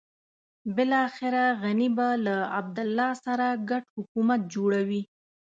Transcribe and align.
بلاخره 0.75 1.43
غني 1.61 1.89
به 1.97 2.09
له 2.25 2.35
عبدالله 2.57 3.09
سره 3.25 3.47
ګډ 3.69 3.83
حکومت 3.95 4.41
جوړوي. 4.53 5.01